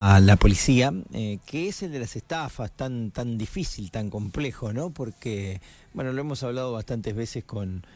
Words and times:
a 0.00 0.20
la 0.20 0.36
policía, 0.36 0.92
eh, 1.12 1.38
que 1.46 1.68
es 1.68 1.82
el 1.82 1.92
de 1.92 2.00
las 2.00 2.16
estafas, 2.16 2.70
tan, 2.76 3.10
tan 3.10 3.38
difícil, 3.38 3.90
tan 3.90 4.10
complejo, 4.10 4.72
¿no? 4.72 4.90
Porque, 4.90 5.60
bueno, 5.94 6.12
lo 6.12 6.20
hemos 6.20 6.42
hablado 6.42 6.72
bastantes 6.72 7.14
veces 7.14 7.44
con 7.44 7.86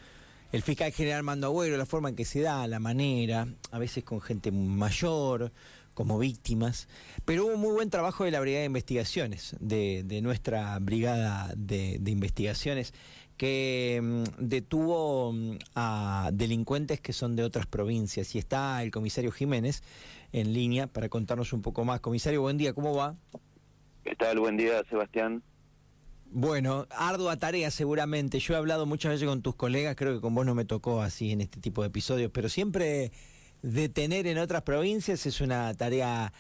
el 0.52 0.62
fiscal 0.62 0.92
general 0.92 1.22
Mando 1.22 1.48
Agüero, 1.48 1.76
la 1.76 1.86
forma 1.86 2.08
en 2.08 2.16
que 2.16 2.24
se 2.24 2.40
da, 2.40 2.66
la 2.66 2.80
manera, 2.80 3.46
a 3.71 3.78
veces 3.78 4.02
con 4.02 4.21
gente 4.21 4.50
mayor, 4.50 5.52
como 5.92 6.18
víctimas, 6.18 6.88
pero 7.26 7.44
hubo 7.44 7.56
muy 7.56 7.72
buen 7.72 7.90
trabajo 7.90 8.24
de 8.24 8.30
la 8.30 8.40
Brigada 8.40 8.60
de 8.60 8.67
Investigaciones, 8.67 9.54
de, 9.60 10.21
nuestra 10.22 10.78
Brigada 10.78 11.53
de 11.54 12.01
Investigaciones, 12.06 12.94
que 13.40 13.98
mm, 14.02 14.24
detuvo 14.36 15.32
mm, 15.32 15.56
a 15.74 16.28
delincuentes 16.30 17.00
que 17.00 17.14
son 17.14 17.36
de 17.36 17.42
otras 17.42 17.64
provincias. 17.64 18.34
Y 18.34 18.38
está 18.38 18.82
el 18.82 18.90
comisario 18.90 19.32
Jiménez 19.32 19.82
en 20.30 20.52
línea 20.52 20.88
para 20.88 21.09
contarnos 21.09 21.54
un 21.54 21.62
poco 21.62 21.82
más. 21.86 22.00
Comisario, 22.00 22.42
buen 22.42 22.58
día, 22.58 22.74
¿cómo 22.74 22.95
va? 22.95 23.16
¿Qué 24.04 24.14
tal? 24.14 24.40
Buen 24.40 24.58
día, 24.58 24.82
Sebastián. 24.90 25.42
Bueno, 26.26 26.86
ardua 26.90 27.38
tarea 27.38 27.70
seguramente. 27.70 28.40
Yo 28.40 28.52
he 28.52 28.56
hablado 28.58 28.84
muchas 28.84 29.12
veces 29.12 29.26
con 29.26 29.40
tus 29.40 29.54
colegas, 29.54 29.96
creo 29.96 30.12
que 30.12 30.20
con 30.20 30.34
vos 30.34 30.45
no 30.45 30.54
me 30.54 30.66
tocó 30.66 31.00
así 31.00 31.32
en 31.32 31.40
este 31.40 31.62
tipo 31.62 31.80
de 31.80 31.88
episodios, 31.88 32.30
pero 32.34 32.50
siempre 32.50 33.10
detener 33.62 34.26
en 34.26 34.36
otras 34.36 34.60
provincias 34.64 35.24
es 35.24 35.40
una 35.40 35.72
tarea 35.72 36.34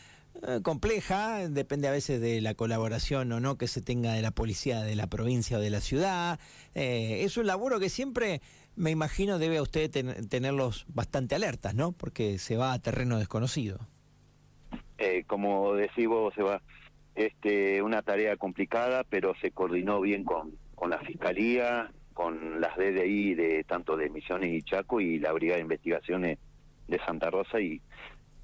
eh, 0.46 0.60
compleja, 0.62 1.48
depende 1.48 1.88
a 1.88 1.90
veces 1.90 2.20
de 2.20 2.40
la 2.40 2.54
colaboración 2.54 3.30
o 3.32 3.40
no 3.40 3.58
que 3.58 3.66
se 3.66 3.82
tenga 3.82 4.14
de 4.14 4.22
la 4.22 4.30
policía 4.30 4.80
de 4.80 4.94
la 4.94 5.06
provincia 5.06 5.58
o 5.58 5.60
de 5.60 5.70
la 5.70 5.80
ciudad. 5.80 6.38
Eh, 6.74 7.24
es 7.24 7.36
un 7.36 7.46
laburo 7.46 7.78
que 7.78 7.90
siempre, 7.90 8.40
me 8.74 8.90
imagino, 8.90 9.38
debe 9.38 9.58
a 9.58 9.62
usted 9.62 9.90
tenerlos 10.28 10.86
bastante 10.88 11.34
alertas, 11.34 11.74
¿no? 11.74 11.92
Porque 11.92 12.38
se 12.38 12.56
va 12.56 12.72
a 12.72 12.78
terreno 12.78 13.18
desconocido. 13.18 13.80
Eh, 14.98 15.24
como 15.26 15.74
decís 15.74 16.06
vos, 16.06 16.32
se 16.34 16.42
va 16.42 16.62
este, 17.14 17.82
una 17.82 18.00
tarea 18.02 18.36
complicada, 18.36 19.04
pero 19.04 19.34
se 19.42 19.50
coordinó 19.50 20.00
bien 20.00 20.24
con, 20.24 20.52
con 20.74 20.90
la 20.90 21.00
Fiscalía, 21.00 21.90
con 22.14 22.60
las 22.60 22.76
DDI 22.76 23.34
de 23.34 23.64
tanto 23.64 23.96
de 23.96 24.08
Misiones 24.08 24.50
y 24.52 24.62
Chaco 24.62 25.00
y 25.00 25.18
la 25.18 25.32
Brigada 25.32 25.56
de 25.56 25.62
Investigaciones 25.62 26.38
de 26.88 26.98
Santa 27.04 27.30
Rosa 27.30 27.60
y, 27.60 27.82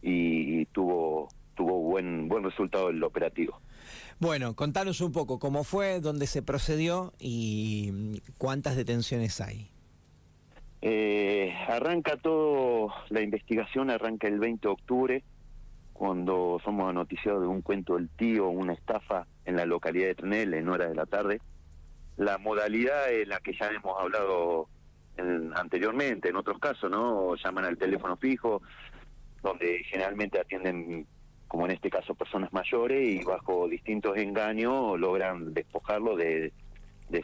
y 0.03 0.67
tuvo 0.67 1.29
tuvo 1.57 1.81
buen 1.81 2.29
buen 2.29 2.45
resultado 2.45 2.91
el 2.91 3.03
operativo. 3.03 3.61
Bueno, 4.19 4.55
contanos 4.55 5.01
un 5.01 5.13
poco 5.13 5.39
cómo 5.39 5.65
fue, 5.65 6.01
dónde 6.01 6.27
se 6.27 6.43
procedió 6.43 7.13
y 7.19 8.23
cuántas 8.39 8.77
detenciones 8.77 9.41
hay. 9.41 9.71
Eh, 10.83 11.53
arranca 11.69 12.17
todo, 12.17 12.93
la 13.09 13.21
investigación 13.21 13.91
arranca 13.91 14.29
el 14.29 14.39
20 14.39 14.69
de 14.69 14.73
octubre, 14.73 15.25
cuando 15.93 16.61
somos 16.65 16.93
noticiados 16.95 17.41
de 17.41 17.49
un 17.49 17.63
cuento 17.63 17.97
del 17.97 18.09
tío, 18.11 18.49
una 18.49 18.75
estafa 18.75 19.27
en 19.45 19.57
la 19.57 19.65
localidad 19.65 20.09
de 20.09 20.15
Trenel 20.15 20.55
en 20.55 20.69
horas 20.69 20.91
de 20.91 20.95
la 20.95 21.07
tarde. 21.07 21.41
La 22.17 22.39
modalidad 22.39 23.13
en 23.13 23.29
la 23.31 23.41
que 23.41 23.55
ya 23.59 23.69
hemos 23.69 23.99
hablado 23.99 24.69
anteriormente, 25.55 26.29
en 26.29 26.37
otros 26.37 26.59
casos, 26.59 26.91
¿no? 26.91 27.35
Llaman 27.37 27.65
al 27.65 27.79
teléfono 27.79 28.17
fijo, 28.17 28.63
donde 29.43 29.83
generalmente 29.85 30.39
atienden 30.39 31.07
como 31.49 31.67
en 31.67 31.73
este 31.73 31.91
caso 31.91 32.15
personas 32.15 32.53
mayores, 32.53 33.09
y 33.09 33.25
bajo 33.25 33.69
distintos 33.69 34.17
engaños 34.17 34.99
logran 34.99 35.55
despojarlo 35.55 36.17
de, 36.17 36.53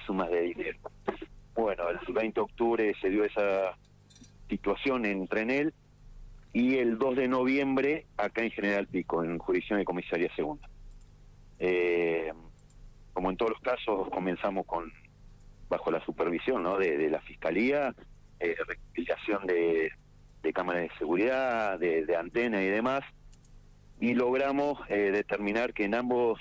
sumas 0.06 0.30
de 0.30 0.42
dinero. 0.42 0.78
Bueno, 1.54 1.88
el 1.88 1.98
20 2.12 2.34
de 2.34 2.40
octubre 2.40 2.94
se 3.00 3.10
dio 3.10 3.24
esa 3.24 3.76
situación 4.48 5.04
en 5.04 5.26
Trenel 5.26 5.74
y 6.52 6.76
el 6.76 6.98
2 6.98 7.16
de 7.16 7.28
noviembre 7.28 8.06
acá 8.16 8.42
en 8.42 8.50
General 8.50 8.86
Pico, 8.86 9.24
en 9.24 9.38
jurisdicción 9.38 9.78
de 9.78 9.84
comisaría 9.84 10.34
segunda. 10.34 10.68
Eh, 11.58 12.32
como 13.12 13.30
en 13.30 13.36
todos 13.36 13.52
los 13.52 13.60
casos, 13.60 14.08
comenzamos 14.10 14.66
con 14.66 14.92
bajo 15.68 15.90
la 15.90 16.04
supervisión 16.04 16.62
¿no? 16.62 16.76
de, 16.76 17.08
la 17.08 17.20
fiscalía, 17.20 17.94
eh, 18.40 18.56
de, 19.46 20.52
cámaras 20.52 20.82
de 20.82 20.98
seguridad, 20.98 21.78
de, 21.78 22.04
de 22.04 22.16
antena 22.16 22.62
y 22.62 22.66
demás, 22.66 23.02
y 24.02 24.14
logramos 24.14 24.80
eh, 24.88 25.12
determinar 25.12 25.72
que 25.72 25.84
en 25.84 25.94
ambos 25.94 26.40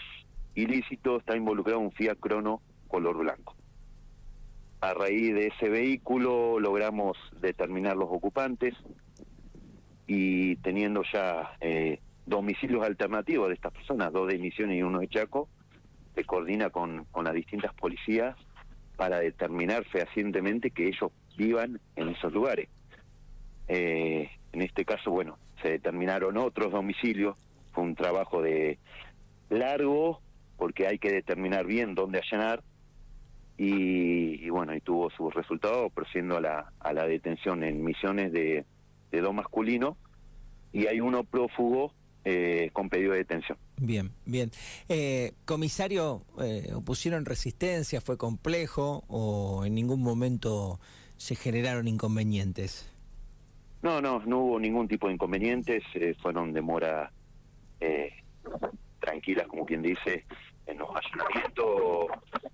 ilícitos 0.56 1.20
está 1.20 1.38
involucrado 1.38 1.78
un 1.78 1.92
Fiat 1.92 2.18
Crono 2.18 2.60
color 2.88 3.20
blanco. 3.20 3.56
A 4.80 4.96
raíz 4.96 5.36
de 5.36 5.46
ese 5.46 5.70
vehículo 5.70 6.60
logramos 6.60 7.16
determinar 7.40 7.96
los 7.96 8.10
ocupantes 8.10 8.74
y 10.08 10.56
teniendo 10.56 11.04
ya 11.14 11.56
eh, 11.62 12.00
domicilios 12.26 12.84
alternativos 12.84 13.50
de 13.50 13.54
estas 13.54 13.74
personas, 13.74 14.12
dos 14.12 14.28
de 14.28 14.40
Misiones 14.40 14.80
y 14.80 14.82
uno 14.82 14.98
de 14.98 15.08
Chaco, 15.08 15.48
se 16.16 16.24
coordina 16.24 16.72
con, 16.72 17.06
con 17.12 17.26
las 17.26 17.36
distintas 17.36 17.76
policías 17.76 18.36
para 18.96 19.20
determinar 19.20 19.86
fehacientemente 19.86 20.72
que 20.72 20.88
ellos 20.88 21.12
vivan 21.38 21.80
en 21.96 22.10
esos 22.10 22.34
lugares. 22.34 22.70
Eh, 23.68 24.32
en 24.52 24.62
este 24.64 24.84
caso, 24.84 25.12
bueno, 25.12 25.38
se 25.62 25.70
determinaron 25.70 26.38
otros 26.38 26.72
domicilios 26.72 27.38
fue 27.74 27.84
un 27.84 27.96
trabajo 27.96 28.42
de 28.42 28.80
largo 29.50 30.22
porque 30.58 30.88
hay 30.88 31.00
que 31.00 31.12
determinar 31.12 31.66
bien 31.66 31.96
dónde 31.96 32.20
allanar 32.20 32.64
y, 33.58 34.50
bueno, 34.50 34.76
y 34.76 34.82
tuvo 34.82 35.10
sus 35.12 35.34
resultados 35.34 35.92
procediendo 35.92 36.38
a 36.38 36.42
la, 36.42 36.74
a 36.80 36.94
la 36.94 37.06
detención 37.06 37.64
en 37.64 37.84
misiones 37.84 38.32
de, 38.32 38.66
de 39.12 39.22
dos 39.22 39.34
masculinos 39.34 39.98
y 40.74 40.88
hay 40.88 41.00
uno 41.00 41.24
prófugo 41.24 41.94
eh, 42.26 42.70
con 42.74 42.90
pedido 42.90 43.12
de 43.12 43.20
detención. 43.20 43.58
Bien, 43.78 44.12
bien. 44.26 44.52
Eh, 44.90 45.34
comisario, 45.46 46.24
eh, 46.40 46.72
¿opusieron 46.74 47.26
resistencia? 47.26 48.02
¿Fue 48.02 48.18
complejo 48.18 49.04
o 49.08 49.66
en 49.66 49.76
ningún 49.76 50.02
momento 50.02 50.80
se 51.18 51.36
generaron 51.36 51.88
inconvenientes? 51.88 52.92
No, 53.82 54.02
no, 54.02 54.20
no 54.26 54.40
hubo 54.40 54.60
ningún 54.60 54.88
tipo 54.88 55.08
de 55.08 55.14
inconvenientes, 55.14 55.84
eh, 55.96 56.16
fueron 56.22 56.54
demora 56.54 57.12
eh, 57.82 58.14
tranquilas, 59.00 59.48
como 59.48 59.66
quien 59.66 59.82
dice, 59.82 60.26
en 60.68 60.78
los 60.78 60.90
allanamientos. 60.90 62.08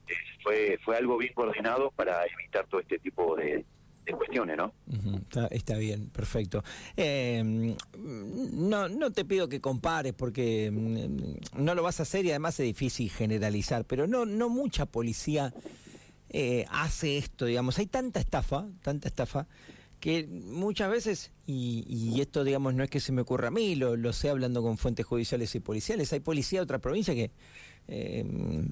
Eh, 0.08 0.14
fue, 0.42 0.80
fue 0.84 0.98
algo 0.98 1.18
bien 1.18 1.34
coordinado 1.34 1.92
para 1.92 2.24
evitar 2.26 2.66
todo 2.68 2.80
este 2.82 2.98
tipo 3.00 3.36
de, 3.36 3.66
cuestiones, 4.18 4.56
¿no? 4.56 4.74
está, 5.52 5.78
bien, 5.78 6.10
perfecto. 6.10 6.64
Eh, 6.96 7.44
no, 7.94 8.88
no 8.88 9.12
te 9.12 9.26
pido 9.26 9.50
que 9.50 9.60
compares 9.60 10.14
porque 10.14 10.72
mm, 10.72 11.62
no 11.62 11.76
lo 11.76 11.84
vas 11.84 12.00
a 12.00 12.04
hacer 12.04 12.26
y 12.26 12.30
además 12.30 12.58
es 12.62 12.68
difícil 12.68 13.12
generalizar, 13.12 13.84
pero 13.84 14.08
no, 14.08 14.26
no 14.26 14.48
mucha 14.48 14.86
policía 14.86 15.54
hace 16.70 17.18
esto, 17.18 17.46
digamos. 17.46 17.78
Hay 17.80 17.88
tanta 17.88 18.22
estafa, 18.22 18.66
tanta 18.82 19.10
estafa 19.10 19.48
que 20.00 20.28
muchas 20.28 20.90
veces, 20.90 21.32
y, 21.46 22.20
esto 22.22 22.44
digamos 22.44 22.74
no 22.74 22.84
es 22.84 22.90
que 22.90 23.00
se 23.00 23.12
me 23.12 23.22
ocurra 23.22 23.48
a 23.48 23.52
mí, 23.52 23.76
lo, 23.76 23.96
lo 23.96 24.14
sé 24.14 24.30
hablando 24.30 24.62
con 24.62 24.78
fuentes 24.78 25.06
judiciales 25.06 25.54
y 25.56 25.60
policiales, 25.60 26.14
hay 26.14 26.20
policía 26.20 26.60
de 26.60 26.64
otra 26.64 26.80
provincia 26.80 27.14
que 27.14 27.32
eh, 27.88 28.26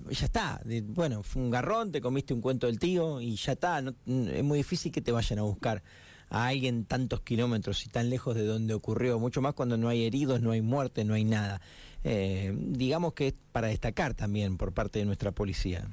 ya 0.10 0.26
está, 0.26 0.62
bueno, 0.84 1.24
fue 1.24 1.42
un 1.42 1.50
garrón, 1.50 1.92
te 1.92 2.02
comiste 2.02 2.34
un 2.34 2.42
cuento 2.42 2.68
del 2.68 2.80
tío 2.80 3.22
y 3.22 3.36
ya 3.36 3.54
está, 3.54 3.80
es 3.80 4.44
muy 4.44 4.58
difícil 4.58 4.92
que 4.92 5.02
te 5.02 5.12
vayan 5.12 5.40
a 5.40 5.44
buscar 5.44 5.82
a 6.30 6.48
alguien 6.48 6.86
tantos 6.86 7.22
kilómetros 7.22 7.86
y 7.86 7.90
tan 7.90 8.10
lejos 8.10 8.36
de 8.36 8.46
donde 8.46 8.74
ocurrió, 8.74 9.20
mucho 9.20 9.42
más 9.42 9.54
cuando 9.54 9.78
no 9.78 9.90
hay 9.90 10.06
heridos, 10.06 10.42
no 10.42 10.52
hay 10.52 10.62
muerte, 10.62 11.06
no 11.06 11.14
hay 11.14 11.24
nada. 11.24 11.62
Eh, 12.04 12.54
digamos 12.56 13.14
que 13.14 13.28
es 13.28 13.36
para 13.52 13.68
destacar 13.68 14.14
también 14.14 14.58
por 14.58 14.74
parte 14.74 15.00
de 15.00 15.06
nuestra 15.06 15.32
policía. 15.32 15.88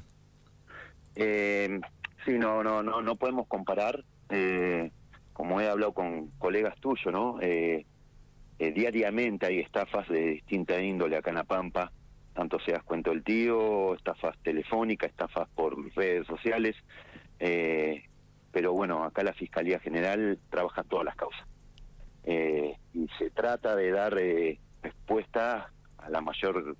Eh, 1.14 1.80
sí, 2.24 2.32
no, 2.32 2.62
no, 2.62 2.82
no, 2.82 3.02
no 3.02 3.14
podemos 3.16 3.46
comparar. 3.46 4.04
Eh, 4.28 4.90
como 5.32 5.60
he 5.60 5.68
hablado 5.68 5.92
con 5.92 6.28
colegas 6.38 6.78
tuyos, 6.80 7.12
¿no? 7.12 7.40
Eh, 7.40 7.86
eh, 8.58 8.72
diariamente 8.72 9.46
hay 9.46 9.60
estafas 9.60 10.08
de 10.08 10.20
distinta 10.20 10.80
índole 10.80 11.16
acá 11.16 11.30
en 11.30 11.36
La 11.36 11.44
Pampa, 11.44 11.90
tanto 12.34 12.58
seas 12.60 12.82
cuento 12.82 13.10
del 13.10 13.24
tío, 13.24 13.94
estafas 13.94 14.36
telefónicas, 14.42 15.10
estafas 15.10 15.48
por 15.50 15.76
redes 15.94 16.26
sociales, 16.26 16.76
eh, 17.38 18.04
pero 18.52 18.72
bueno, 18.72 19.04
acá 19.04 19.22
la 19.22 19.32
Fiscalía 19.32 19.80
General 19.80 20.38
trabaja 20.50 20.84
todas 20.84 21.04
las 21.04 21.16
causas. 21.16 21.46
y 22.24 23.08
se 23.18 23.30
trata 23.30 23.74
de 23.74 23.90
dar 23.90 24.14
respuesta 24.82 25.72
a 25.98 26.10
la 26.10 26.20
mayor 26.20 26.76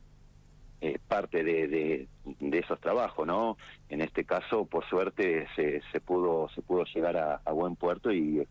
eh, 0.85 0.99
parte 1.07 1.45
de, 1.45 2.09
de, 2.41 2.59
esos 2.59 2.81
trabajos, 2.81 3.25
¿no? 3.25 3.57
En 3.89 4.01
este 4.01 4.25
caso, 4.25 4.65
por 4.67 4.85
suerte, 4.89 5.47
se, 5.55 5.81
se 5.93 6.01
pudo 6.01 6.49
se 6.57 6.61
pudo 6.61 6.83
llegar 6.93 7.17
a, 7.17 7.53
buen 7.53 7.77
puerto 7.77 8.13
y 8.13 8.45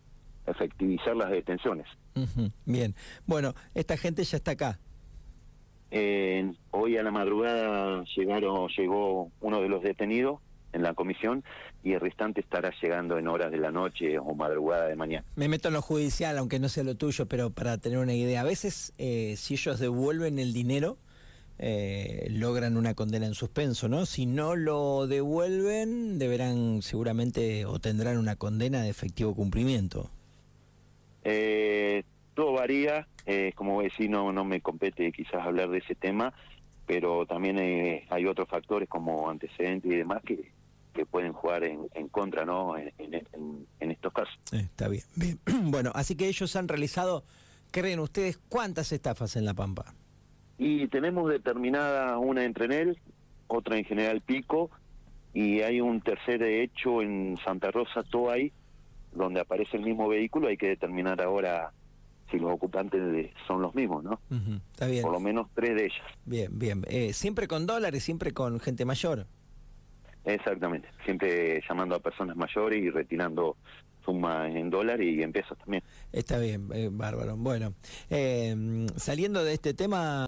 efectivizar 0.47 1.13
las 1.13 1.29
detenciones. 1.29 1.85
Bien, 2.65 2.95
bueno, 3.25 3.53
esta 3.75 3.97
gente 3.97 4.23
ya 4.23 4.37
está 4.37 4.51
acá. 4.51 4.79
hoy 6.71 6.95
a 6.95 7.03
la 7.03 7.11
madrugada 7.11 8.05
llegaron 8.15 8.69
llegó 8.77 9.29
uno 9.41 9.61
de 9.61 9.67
los 9.67 9.83
detenidos 9.83 10.39
en 10.71 10.83
la 10.83 10.93
comisión 10.93 11.43
y 11.83 11.91
el 11.91 11.99
restante 11.99 12.39
estará 12.39 12.71
llegando 12.81 13.17
en 13.17 13.27
horas 13.27 13.51
de 13.51 13.57
la 13.57 13.71
noche 13.71 14.17
o 14.17 14.33
madrugada 14.35 14.87
de 14.87 14.95
mañana. 14.95 15.25
Me 15.35 15.49
meto 15.49 15.67
en 15.67 15.73
lo 15.73 15.81
judicial, 15.81 16.37
aunque 16.37 16.59
no 16.59 16.69
sea 16.69 16.85
lo 16.85 16.95
tuyo, 16.95 17.25
pero 17.25 17.49
para 17.49 17.77
tener 17.77 17.97
una 17.97 18.13
idea, 18.13 18.39
a 18.39 18.45
veces 18.45 18.93
eh, 18.97 19.35
si 19.35 19.55
ellos 19.55 19.79
devuelven 19.79 20.39
el 20.39 20.53
dinero, 20.53 20.97
eh, 21.63 22.27
logran 22.31 22.75
una 22.75 22.95
condena 22.95 23.27
en 23.27 23.35
suspenso, 23.35 23.87
¿no? 23.87 24.07
Si 24.07 24.25
no 24.25 24.55
lo 24.55 25.05
devuelven, 25.05 26.17
deberán 26.17 26.81
seguramente 26.81 27.65
o 27.65 27.79
tendrán 27.79 28.17
una 28.17 28.35
condena 28.35 28.81
de 28.81 28.89
efectivo 28.89 29.35
cumplimiento. 29.35 30.09
Eh, 31.23 32.03
todo 32.33 32.53
varía, 32.53 33.07
eh, 33.27 33.53
como 33.55 33.83
decir, 33.83 34.09
no, 34.09 34.33
no 34.33 34.43
me 34.43 34.59
compete 34.61 35.11
quizás 35.11 35.45
hablar 35.45 35.69
de 35.69 35.77
ese 35.77 35.93
tema, 35.93 36.33
pero 36.87 37.27
también 37.27 37.59
eh, 37.59 38.07
hay 38.09 38.25
otros 38.25 38.49
factores 38.49 38.89
como 38.89 39.29
antecedentes 39.29 39.91
y 39.91 39.95
demás 39.95 40.23
que, 40.25 40.51
que 40.95 41.05
pueden 41.05 41.31
jugar 41.31 41.63
en, 41.63 41.87
en 41.93 42.07
contra, 42.07 42.43
¿no? 42.43 42.75
En, 42.75 42.91
en, 42.97 43.67
en 43.79 43.91
estos 43.91 44.11
casos. 44.11 44.33
Eh, 44.51 44.61
está 44.61 44.87
bien, 44.87 45.03
bien. 45.15 45.39
Bueno, 45.71 45.91
así 45.93 46.15
que 46.15 46.27
ellos 46.27 46.55
han 46.55 46.67
realizado, 46.67 47.23
¿creen 47.69 47.99
ustedes 47.99 48.39
cuántas 48.49 48.91
estafas 48.91 49.35
en 49.35 49.45
La 49.45 49.53
Pampa? 49.53 49.93
Y 50.63 50.87
tenemos 50.89 51.27
determinada 51.27 52.19
una 52.19 52.43
en 52.45 52.53
Trenel, 52.53 52.99
otra 53.47 53.77
en 53.79 53.83
General 53.83 54.21
Pico, 54.21 54.69
y 55.33 55.61
hay 55.61 55.81
un 55.81 56.01
tercer 56.01 56.43
hecho 56.43 57.01
en 57.01 57.35
Santa 57.43 57.71
Rosa, 57.71 58.03
Toay, 58.03 58.51
donde 59.11 59.39
aparece 59.39 59.77
el 59.77 59.83
mismo 59.83 60.07
vehículo, 60.07 60.49
hay 60.49 60.57
que 60.57 60.67
determinar 60.67 61.19
ahora 61.19 61.71
si 62.29 62.37
los 62.37 62.51
ocupantes 62.51 63.01
de- 63.11 63.33
son 63.47 63.63
los 63.63 63.73
mismos, 63.73 64.03
¿no? 64.03 64.19
Ujú, 64.29 64.61
Está 64.71 64.85
bien. 64.85 65.01
Por 65.01 65.13
lo 65.13 65.19
menos 65.19 65.47
tres 65.55 65.75
de 65.75 65.85
ellas. 65.85 66.05
Bien, 66.25 66.51
bien. 66.59 66.83
Eh, 66.89 67.11
siempre 67.13 67.47
con 67.47 67.65
dólares, 67.65 68.03
siempre 68.03 68.31
con 68.31 68.59
gente 68.59 68.85
mayor. 68.85 69.25
Exactamente. 70.25 70.87
Siempre 71.05 71.61
llamando 71.67 71.95
a 71.95 71.99
personas 71.99 72.37
mayores 72.37 72.79
y 72.83 72.89
retirando 72.91 73.57
sumas 74.05 74.49
en 74.55 74.69
dólares 74.69 75.07
y 75.07 75.21
en 75.21 75.31
pesos 75.31 75.57
también. 75.59 75.83
Está 76.11 76.39
bien, 76.39 76.69
eh, 76.73 76.89
bárbaro. 76.91 77.35
Bueno, 77.37 77.73
eh, 78.09 78.55
saliendo 78.95 79.43
de 79.43 79.53
este 79.53 79.73
tema... 79.73 80.19